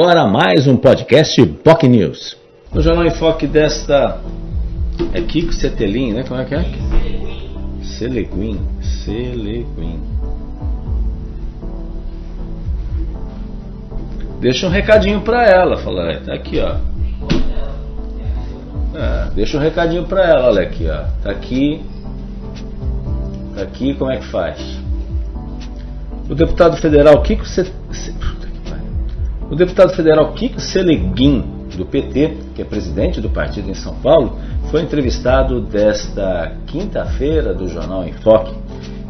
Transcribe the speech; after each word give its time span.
agora 0.00 0.26
mais 0.26 0.66
um 0.66 0.78
podcast 0.78 1.44
POC 1.62 1.86
News. 1.86 2.36
No 2.72 2.80
Jornal 2.80 3.04
em 3.04 3.10
Foque 3.10 3.46
desta. 3.46 4.18
É 5.12 5.20
Kiko 5.20 5.52
Cetelin, 5.52 6.14
né? 6.14 6.24
Como 6.26 6.40
é 6.40 6.44
que 6.46 6.54
é? 6.54 6.64
Seleguin. 7.82 8.58
Seleguin. 8.80 10.00
Deixa 14.40 14.66
um 14.66 14.70
recadinho 14.70 15.20
pra 15.20 15.46
ela. 15.46 15.76
Fala, 15.76 16.18
tá 16.20 16.32
aqui, 16.32 16.60
ó. 16.60 16.76
É, 18.96 19.30
deixa 19.34 19.58
um 19.58 19.60
recadinho 19.60 20.04
pra 20.04 20.24
ela, 20.24 20.48
olha 20.48 20.62
aqui, 20.62 20.88
ó. 20.88 21.04
Tá 21.22 21.30
aqui. 21.30 21.84
Tá 23.54 23.62
aqui, 23.64 23.92
como 23.92 24.10
é 24.10 24.16
que 24.16 24.26
faz? 24.28 24.58
O 26.26 26.34
deputado 26.34 26.78
federal 26.78 27.20
Kiko 27.20 27.44
Cetelin 27.44 28.39
o 29.50 29.56
deputado 29.56 29.92
federal 29.94 30.32
Kiko 30.32 30.60
Seleguin, 30.60 31.44
do 31.76 31.84
PT, 31.84 32.36
que 32.54 32.62
é 32.62 32.64
presidente 32.64 33.20
do 33.20 33.28
partido 33.28 33.68
em 33.68 33.74
São 33.74 33.94
Paulo, 33.96 34.38
foi 34.70 34.82
entrevistado 34.82 35.60
desta 35.60 36.52
quinta-feira 36.66 37.52
do 37.52 37.68
jornal 37.68 38.06
Enfoque. 38.06 38.54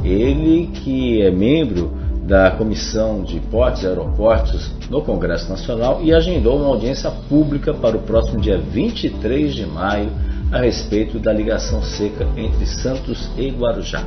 Ele, 0.03 0.69
que 0.73 1.21
é 1.21 1.31
membro 1.31 1.93
da 2.23 2.53
Comissão 2.53 3.23
de 3.23 3.39
Portos 3.41 3.83
e 3.83 3.87
Aeroportos 3.87 4.71
no 4.89 5.03
Congresso 5.03 5.51
Nacional 5.51 6.01
e 6.03 6.15
agendou 6.15 6.59
uma 6.59 6.69
audiência 6.69 7.11
pública 7.29 7.75
para 7.75 7.97
o 7.97 8.01
próximo 8.01 8.41
dia 8.41 8.57
23 8.57 9.55
de 9.55 9.67
maio 9.67 10.11
a 10.53 10.61
respeito 10.61 11.19
da 11.19 11.33
ligação 11.33 11.83
seca 11.83 12.27
entre 12.37 12.67
Santos 12.67 13.31
e 13.37 13.51
Guarujá 13.51 14.05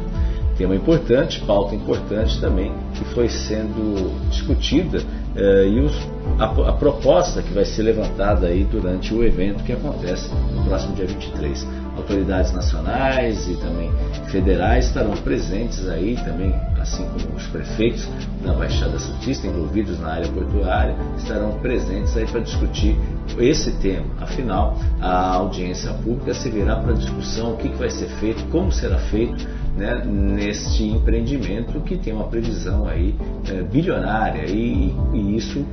tema 0.58 0.76
importante, 0.76 1.42
pauta 1.42 1.76
importante 1.76 2.40
também, 2.40 2.72
que 2.94 3.04
foi 3.06 3.28
sendo 3.30 4.30
discutida 4.30 5.02
eh, 5.36 5.68
e 5.68 5.80
os, 5.80 5.94
a, 6.40 6.46
a, 6.70 6.74
proposta 6.74 7.42
que 7.42 7.52
vai 7.54 7.66
ser 7.66 7.84
levantada 7.84 8.48
aí 8.48 8.64
durante 8.64 9.14
o 9.14 9.24
evento 9.24 9.64
que 9.64 9.74
acontece 9.74 10.30
no 10.54 10.64
próximo 10.64 10.96
dia 10.96 11.08
23. 11.08 11.68
Autoridades 11.98 12.52
nacionais 12.54 13.48
e 13.48 13.56
também 13.56 13.92
federais 14.30 14.88
estarão 14.88 15.12
presentes 15.12 15.88
aí 15.88 16.16
também, 16.24 16.54
assim 16.80 17.06
como 17.06 17.36
os 17.36 17.46
prefeitos 17.48 18.08
da 18.44 18.54
Baixada 18.54 18.98
Santista 18.98 19.46
envolvidos 19.46 20.00
na 20.00 20.14
área 20.14 20.28
portuária, 20.28 20.96
estarão 21.18 21.52
presentes 21.60 22.18
aí 22.18 22.26
para 22.26 22.42
discutir 22.42 22.98
esse 23.38 23.72
tema. 23.74 24.06
Afinal, 24.20 24.78
a 25.00 25.36
audiência 25.36 25.94
pública 25.94 26.34
servirá 26.34 26.78
para 26.78 26.94
discussão 26.94 27.54
o 27.54 27.58
que, 27.58 27.70
que 27.70 27.78
vai 27.78 27.90
ser 27.90 28.08
feito, 28.20 28.44
como 28.50 28.72
será 28.72 28.98
feito 28.98 29.48
né, 29.76 30.04
neste 30.06 30.84
empreendimento 30.84 31.80
que 31.82 31.98
tem 31.98 32.14
uma 32.14 32.28
previsão 32.28 32.88
aí 32.88 33.16
é, 33.50 33.62
bilionária 33.62 34.46
e, 34.48 34.94
e, 35.14 35.36
isso 35.36 35.66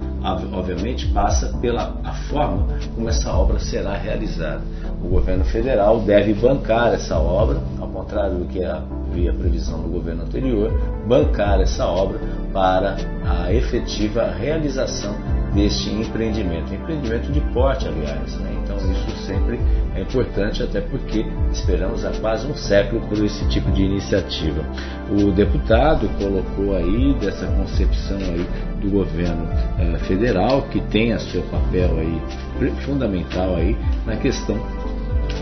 obviamente 0.52 1.06
passa 1.08 1.56
pela 1.60 1.94
a 2.04 2.12
forma 2.12 2.66
como 2.94 3.08
essa 3.08 3.32
obra 3.32 3.58
será 3.58 3.96
realizada. 3.96 4.62
O 5.02 5.08
governo 5.08 5.44
federal 5.44 6.00
deve 6.00 6.34
bancar 6.34 6.92
essa 6.92 7.18
obra, 7.18 7.62
ao 7.78 7.88
contrário 7.88 8.38
do 8.38 8.44
que 8.46 8.62
havia 8.64 9.32
previsão 9.32 9.80
do 9.82 9.88
governo 9.88 10.22
anterior, 10.22 10.72
bancar 11.06 11.60
essa 11.60 11.86
obra 11.86 12.18
para 12.52 12.96
a 13.24 13.52
efetiva 13.52 14.30
realização 14.30 15.39
deste 15.54 15.90
empreendimento. 15.90 16.72
Empreendimento 16.72 17.32
de 17.32 17.40
porte, 17.52 17.86
aliás. 17.86 18.36
Né? 18.38 18.60
Então 18.62 18.76
isso 18.76 19.10
sempre 19.26 19.60
é 19.94 20.02
importante, 20.02 20.62
até 20.62 20.80
porque 20.80 21.24
esperamos 21.52 22.04
há 22.04 22.12
quase 22.20 22.46
um 22.46 22.54
século 22.54 23.00
por 23.08 23.18
esse 23.24 23.46
tipo 23.48 23.70
de 23.72 23.82
iniciativa. 23.82 24.64
O 25.10 25.30
deputado 25.32 26.08
colocou 26.18 26.76
aí 26.76 27.14
dessa 27.14 27.46
concepção 27.46 28.18
aí 28.18 28.46
do 28.80 28.90
governo 28.90 29.48
eh, 29.78 29.98
federal, 30.06 30.62
que 30.62 30.80
tem 30.82 31.12
a 31.12 31.18
seu 31.18 31.42
papel 31.42 31.98
aí 31.98 32.22
fundamental 32.84 33.56
aí 33.56 33.76
na 34.06 34.16
questão 34.16 34.60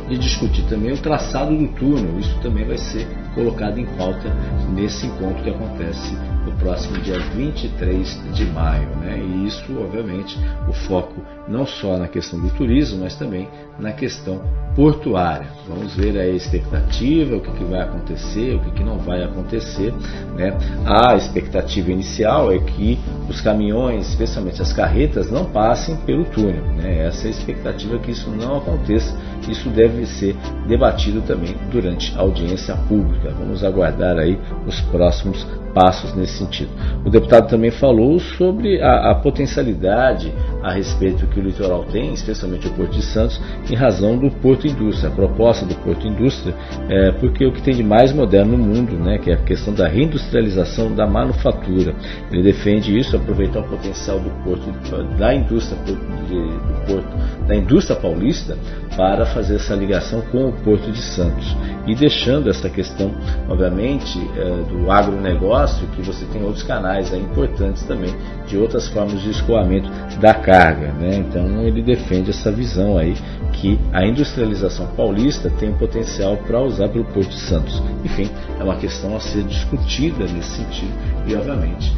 de 0.09 0.17
discutir 0.17 0.63
também 0.63 0.93
o 0.93 0.99
traçado 0.99 1.57
do 1.57 1.69
túnel. 1.69 2.19
Isso 2.19 2.39
também 2.41 2.65
vai 2.65 2.79
ser 2.79 3.07
colocado 3.35 3.79
em 3.79 3.87
pauta 3.97 4.33
nesse 4.75 5.07
encontro 5.07 5.43
que 5.43 5.51
acontece 5.51 6.17
no 6.45 6.53
próximo 6.53 6.99
dia 6.99 7.19
23 7.19 8.33
de 8.33 8.45
maio. 8.47 8.89
Né? 8.97 9.19
E 9.19 9.47
isso, 9.47 9.65
obviamente, 9.79 10.39
o 10.69 10.73
foco 10.73 11.23
não 11.49 11.67
só 11.67 11.97
na 11.97 12.09
questão 12.09 12.39
do 12.41 12.51
turismo, 12.51 13.01
mas 13.01 13.17
também 13.17 13.49
na 13.79 13.93
questão 13.93 14.43
portuária. 14.75 15.49
Vamos 15.67 15.97
ver 15.97 16.17
a 16.19 16.27
expectativa, 16.29 17.37
o 17.37 17.41
que, 17.41 17.51
que 17.51 17.65
vai 17.65 17.81
acontecer, 17.81 18.55
o 18.55 18.61
que, 18.61 18.71
que 18.73 18.85
não 18.85 18.99
vai 18.99 19.23
acontecer. 19.23 19.93
Né? 20.37 20.57
A 20.87 21.17
expectativa 21.17 21.91
inicial 21.91 22.53
é 22.53 22.59
que 22.59 22.99
os 23.29 23.41
caminhões, 23.41 24.09
especialmente 24.09 24.61
as 24.63 24.73
carretas, 24.73 25.31
não 25.31 25.47
passem 25.47 25.97
pelo 25.99 26.25
túnel. 26.27 26.65
Né? 26.77 27.07
Essa 27.07 27.27
é 27.27 27.29
a 27.29 27.31
expectativa 27.31 27.99
que 27.99 28.11
isso 28.11 28.31
não 28.31 28.59
aconteça. 28.59 29.17
Isso 29.49 29.71
deve 29.71 30.05
ser 30.07 30.37
debatido 30.67 31.23
também 31.23 31.57
durante 31.71 32.15
a 32.17 32.21
audiência 32.21 32.77
pública. 32.77 33.18
Vamos 33.39 33.65
aguardar 33.65 34.19
aí 34.19 34.39
os 34.67 34.81
próximos 34.83 35.47
passos 35.75 36.15
nesse 36.15 36.39
sentido. 36.39 36.71
O 37.05 37.11
deputado 37.11 37.49
também 37.49 37.71
falou 37.71 38.19
sobre 38.19 38.81
a, 38.83 39.11
a 39.11 39.15
potencialidade 39.15 40.33
a 40.63 40.73
respeito 40.73 41.27
que 41.27 41.39
o 41.39 41.43
litoral 41.43 41.85
tem, 41.85 42.13
especialmente 42.13 42.67
o 42.67 42.73
Porto 42.73 42.93
de 42.93 43.03
Santos, 43.03 43.41
em 43.71 43.75
razão 43.75 44.19
do 44.19 44.31
Porto 44.31 44.67
Indústria, 44.67 45.09
a 45.09 45.15
proposta 45.15 45.65
do 45.65 45.75
Porto 45.77 46.07
Indústria, 46.07 46.55
é, 46.89 47.13
porque 47.13 47.47
o 47.47 47.53
que 47.53 47.63
tem 47.63 47.75
de 47.75 47.85
mais 47.85 48.13
moderno 48.13 48.57
no 48.57 48.65
mundo, 48.65 48.97
né, 48.97 49.19
que 49.19 49.31
é 49.31 49.35
a 49.35 49.39
questão 49.39 49.73
da 49.73 49.87
reindustrialização 49.87 50.95
da 50.95 51.07
manufatura. 51.07 51.95
Ele 52.33 52.43
defende 52.43 52.97
isso, 52.97 53.17
aproveitar 53.17 53.61
o 53.61 53.69
potencial 53.69 54.19
do 54.19 54.31
porto 54.43 54.69
da 55.17 55.35
indústria 55.35 55.79
do 55.85 56.87
porto 56.87 57.47
da 57.47 57.55
indústria 57.55 57.99
paulista 57.99 58.57
para 58.97 59.25
fazer 59.27 59.57
essa 59.57 59.75
ligação 59.75 60.21
com 60.23 60.49
o 60.49 60.53
Porto 60.53 60.91
de 60.91 61.01
Santos 61.01 61.57
e 61.89 61.95
deixando 61.95 62.51
essa 62.51 62.69
questão, 62.69 63.13
obviamente, 63.49 64.19
é, 64.37 64.63
do 64.71 64.91
agronegócio, 64.91 65.87
que 65.89 66.03
você 66.03 66.25
tem 66.27 66.43
outros 66.43 66.63
canais 66.63 67.13
aí 67.13 67.21
importantes 67.21 67.83
também 67.85 68.15
de 68.47 68.59
outras 68.59 68.89
formas 68.89 69.21
de 69.23 69.31
escoamento 69.31 69.91
da 70.21 70.35
carga. 70.35 70.93
Né? 70.93 71.17
Então 71.17 71.63
ele 71.63 71.83
defende 71.83 72.31
essa 72.31 72.53
visão 72.53 72.99
aí 72.99 73.15
que 73.53 73.79
a 73.93 74.07
industrialização 74.07 74.87
paulista 74.89 75.51
tem 75.51 75.73
potencial 75.73 76.37
para 76.37 76.61
usar 76.61 76.89
pelo 76.89 77.05
Porto 77.07 77.31
de 77.31 77.41
Santos. 77.41 77.83
Enfim, 78.05 78.31
é 78.59 78.63
uma 78.63 78.77
questão 78.77 79.17
a 79.17 79.21
ser 79.21 79.43
discutida 79.49 80.25
nesse 80.25 80.57
sentido 80.57 80.93
e, 81.27 81.35
obviamente, 81.35 81.93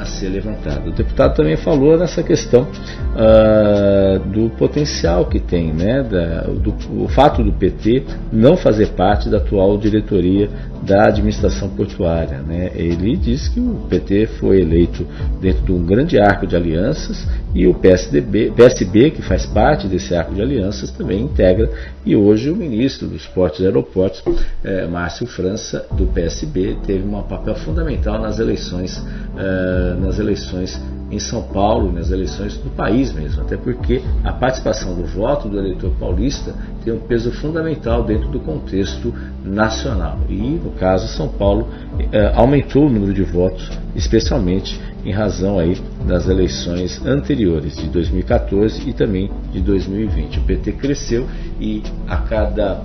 a 0.00 0.04
ser 0.04 0.28
levantada. 0.28 0.88
O 0.88 0.92
deputado 0.92 1.34
também 1.34 1.56
falou 1.56 1.98
nessa 1.98 2.22
questão 2.22 2.62
uh, 2.62 4.18
do 4.28 4.50
potencial 4.50 5.26
que 5.26 5.40
tem, 5.40 5.72
né, 5.72 6.02
da, 6.02 6.42
do, 6.42 6.74
o 7.02 7.08
fato 7.08 7.42
do 7.42 7.52
PT 7.52 8.04
não 8.32 8.56
fazer 8.56 8.88
parte 8.88 9.28
da 9.28 9.38
atual 9.38 9.78
diretoria 9.78 10.48
da 10.86 11.08
administração 11.08 11.68
portuária. 11.68 12.38
Né? 12.38 12.70
Ele 12.74 13.16
diz 13.16 13.48
que 13.48 13.58
o 13.58 13.86
PT 13.90 14.28
foi 14.38 14.60
eleito 14.60 15.04
dentro 15.40 15.64
de 15.64 15.72
um 15.72 15.84
grande 15.84 16.18
arco 16.18 16.46
de 16.46 16.54
alianças 16.54 17.26
e 17.52 17.66
o 17.66 17.74
PSDB, 17.74 18.52
PSB, 18.52 19.10
que 19.10 19.22
faz 19.22 19.44
parte 19.44 19.88
desse 19.88 20.14
arco 20.14 20.34
de 20.34 20.40
alianças, 20.40 20.90
também 20.92 21.22
integra. 21.22 21.68
E 22.04 22.14
hoje 22.14 22.50
o 22.50 22.56
ministro 22.56 23.08
dos 23.08 23.26
Portos 23.26 23.60
e 23.60 23.64
Aeroportos, 23.64 24.22
é, 24.62 24.86
Márcio 24.86 25.26
França, 25.26 25.84
do 25.92 26.06
PSB, 26.06 26.76
teve 26.86 27.06
um 27.06 27.20
papel 27.22 27.56
fundamental 27.56 28.20
nas 28.20 28.38
eleições, 28.38 29.04
é, 29.36 29.94
nas 30.00 30.18
eleições 30.18 30.80
em 31.10 31.18
São 31.18 31.42
Paulo, 31.42 31.92
nas 31.92 32.10
eleições 32.10 32.56
do 32.56 32.70
país 32.70 33.12
mesmo, 33.12 33.42
até 33.42 33.56
porque 33.56 34.02
a 34.24 34.32
participação 34.32 34.94
do 34.94 35.04
voto 35.04 35.48
do 35.48 35.58
eleitor 35.58 35.92
paulista 35.98 36.54
tem 36.84 36.92
um 36.92 36.98
peso 36.98 37.30
fundamental 37.30 38.02
dentro 38.02 38.28
do 38.28 38.40
contexto 38.40 39.14
nacional. 39.44 40.18
E, 40.28 40.34
no 40.34 40.70
caso, 40.72 41.06
São 41.08 41.28
Paulo 41.28 41.68
eh, 42.12 42.32
aumentou 42.34 42.86
o 42.86 42.90
número 42.90 43.14
de 43.14 43.22
votos, 43.22 43.70
especialmente 43.94 44.80
em 45.04 45.12
razão 45.12 45.58
aí 45.58 45.80
das 46.06 46.28
eleições 46.28 47.04
anteriores, 47.06 47.76
de 47.76 47.88
2014 47.88 48.88
e 48.88 48.92
também 48.92 49.30
de 49.52 49.60
2020. 49.60 50.40
O 50.40 50.42
PT 50.42 50.72
cresceu 50.72 51.26
e 51.60 51.84
a 52.08 52.16
cada, 52.16 52.82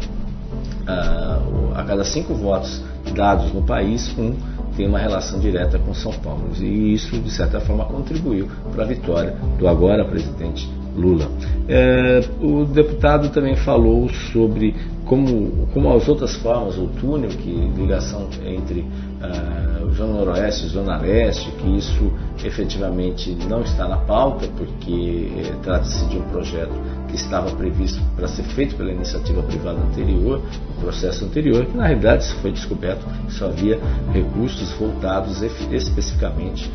a, 0.86 1.40
a 1.76 1.84
cada 1.84 2.04
cinco 2.04 2.36
votos 2.36 2.84
dados 3.16 3.52
no 3.52 3.64
país, 3.64 4.16
um 4.18 4.36
tem 4.76 4.88
uma 4.88 5.00
relação 5.00 5.40
direta 5.40 5.78
com 5.80 5.94
São 5.94 6.12
Paulo. 6.14 6.50
E 6.60 6.94
isso, 6.94 7.20
de 7.20 7.32
certa 7.32 7.60
forma, 7.60 7.86
contribuiu 7.86 8.48
para 8.74 8.84
a 8.84 8.88
vitória 8.88 9.36
do 9.58 9.68
agora 9.68 10.06
presidente 10.06 10.70
Lula. 10.96 11.30
É, 11.68 12.22
o 12.42 12.66
deputado 12.66 13.30
também 13.30 13.56
falou 13.56 14.10
sobre 14.10 14.76
como, 15.06 15.68
como 15.74 15.94
as 15.94 16.08
outras 16.08 16.36
formas, 16.36 16.78
o 16.78 16.88
túnel, 16.88 17.30
que 17.30 17.50
ligação 17.76 18.28
entre 18.46 18.82
uh, 18.82 19.94
Zona 19.94 20.14
Noroeste 20.14 20.66
e 20.66 20.70
Zona 20.70 20.98
Leste, 20.98 21.52
que 21.52 21.78
isso 21.78 22.12
efetivamente 22.44 23.32
não 23.50 23.62
está 23.62 23.88
na 23.88 23.98
pauta, 23.98 24.48
porque 24.58 25.32
eh, 25.38 25.54
trata-se 25.62 26.06
de 26.06 26.18
um 26.18 26.24
projeto 26.30 26.72
que 27.08 27.16
estava 27.16 27.52
previsto 27.52 28.02
para 28.16 28.28
ser 28.28 28.44
feito 28.44 28.76
pela 28.76 28.92
iniciativa 28.92 29.44
privada 29.44 29.80
anterior, 29.80 30.42
o 30.78 30.82
processo 30.82 31.26
anterior, 31.26 31.66
que 31.66 31.78
na 31.78 31.88
realidade 31.88 32.32
foi 32.36 32.52
descoberto 32.52 33.06
que 33.26 33.34
só 33.34 33.48
havia 33.48 33.80
recursos 34.14 34.72
voltados 34.74 35.42
especificamente 35.42 36.72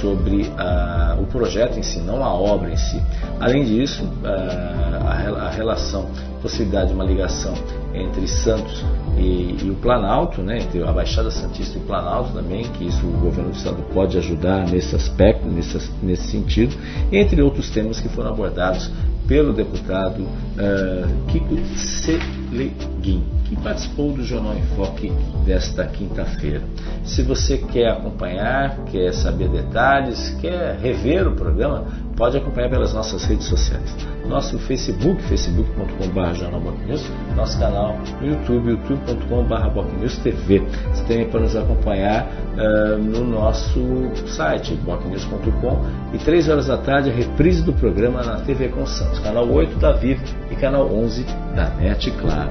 sobre 0.00 0.42
uh, 0.42 1.20
o 1.20 1.26
projeto 1.26 1.78
em 1.78 1.82
si, 1.82 1.98
não 1.98 2.22
a 2.24 2.32
obra 2.32 2.70
em 2.70 2.76
si. 2.76 3.02
Além 3.40 3.64
disso, 3.64 4.04
uh, 4.04 5.06
a, 5.06 5.46
a 5.46 5.50
relação, 5.50 6.08
possibilidade 6.40 6.88
de 6.88 6.94
uma 6.94 7.04
ligação 7.04 7.54
entre 7.94 8.26
Santos 8.26 8.84
e, 9.16 9.56
e, 9.62 9.70
o 9.70 9.74
Planalto, 9.74 10.42
né, 10.42 10.58
entre 10.58 10.82
a 10.82 10.92
Baixada 10.92 11.30
Santista 11.30 11.78
e 11.78 11.82
o 11.82 11.84
Planalto 11.84 12.32
também, 12.32 12.64
que 12.64 12.86
isso 12.86 13.06
o 13.06 13.12
governo 13.12 13.50
do 13.50 13.56
Estado 13.56 13.82
pode 13.92 14.16
ajudar 14.18 14.68
nesse 14.68 14.94
aspecto, 14.94 15.46
nesse, 15.46 15.90
nesse 16.02 16.28
sentido, 16.28 16.74
entre 17.12 17.42
outros 17.42 17.70
temas 17.70 18.00
que 18.00 18.08
foram 18.08 18.30
abordados 18.30 18.90
pelo 19.30 19.52
deputado 19.52 20.22
uh, 20.22 21.26
Kiko 21.28 21.56
Seleguin, 21.76 23.24
que 23.44 23.54
participou 23.62 24.12
do 24.12 24.24
Jornal 24.24 24.56
em 24.56 24.62
Foque 24.74 25.12
desta 25.46 25.84
quinta-feira. 25.86 26.62
Se 27.04 27.22
você 27.22 27.58
quer 27.58 27.92
acompanhar, 27.92 28.84
quer 28.86 29.14
saber 29.14 29.48
detalhes, 29.48 30.30
quer 30.40 30.76
rever 30.82 31.28
o 31.28 31.36
programa, 31.36 31.86
pode 32.16 32.36
acompanhar 32.36 32.70
pelas 32.70 32.92
nossas 32.92 33.24
redes 33.24 33.46
sociais. 33.46 33.96
Nosso 34.26 34.58
Facebook, 34.60 35.20
facebook.com.br 35.22 36.34
jornalbocnews, 36.34 37.10
nosso 37.34 37.58
canal 37.58 37.98
no 38.20 38.28
YouTube, 38.28 38.70
youtube.com.br 38.70 40.22
TV. 40.22 40.60
Você 40.60 41.02
também 41.04 41.28
pode 41.28 41.44
nos 41.44 41.56
acompanhar 41.56 42.26
uh, 42.26 42.98
no 42.98 43.24
nosso 43.24 43.80
site, 44.26 44.74
bocnews.com 44.74 45.84
e 46.12 46.18
3 46.18 46.48
horas 46.48 46.66
da 46.66 46.78
tarde 46.78 47.10
a 47.10 47.12
reprise 47.12 47.62
do 47.62 47.72
programa 47.72 48.22
na 48.22 48.40
TV 48.40 48.68
com 48.68 48.86
Santos, 48.86 49.18
canal 49.20 49.48
8 49.48 49.76
da 49.78 49.92
Vivo 49.92 50.22
e 50.50 50.56
canal 50.56 50.92
11 50.92 51.24
da 51.54 51.70
NET 51.70 52.10
Claro. 52.12 52.50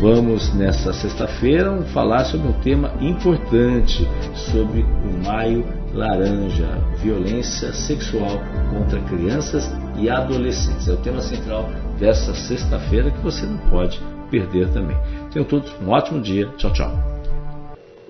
Vamos 0.00 0.52
nessa 0.54 0.92
sexta-feira 0.92 1.82
falar 1.92 2.24
sobre 2.24 2.48
um 2.48 2.52
tema 2.52 2.92
importante, 3.00 4.08
sobre 4.34 4.82
o 4.82 5.24
Maio 5.24 5.83
Laranja, 5.94 6.66
violência 7.00 7.72
sexual 7.72 8.40
contra 8.70 9.00
crianças 9.02 9.70
e 9.96 10.10
adolescentes. 10.10 10.88
É 10.88 10.92
o 10.92 10.96
tema 10.96 11.20
central 11.20 11.70
dessa 11.98 12.34
sexta-feira 12.34 13.12
que 13.12 13.20
você 13.20 13.46
não 13.46 13.58
pode 13.70 14.00
perder 14.28 14.68
também. 14.70 14.96
Tenham 15.32 15.46
todos 15.46 15.72
um 15.80 15.90
ótimo 15.90 16.20
dia. 16.20 16.48
Tchau, 16.56 16.72
tchau. 16.72 16.92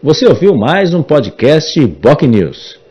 Você 0.03 0.27
ouviu 0.27 0.55
mais 0.55 0.95
um 0.95 1.03
podcast 1.03 1.87
Boc 1.87 2.23
News. 2.23 2.84